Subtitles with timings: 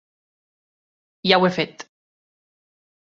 [1.33, 1.85] Ja ho he fet.